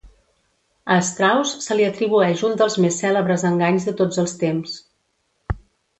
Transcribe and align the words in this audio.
A 0.93 0.97
Straus 1.09 1.51
se 1.65 1.77
li 1.77 1.85
atribueix 1.89 2.43
un 2.49 2.57
dels 2.63 2.77
més 2.87 2.97
celebres 3.05 3.45
enganys 3.53 3.89
de 3.91 3.97
tots 4.01 4.23
els 4.25 4.35
temps. 4.45 4.77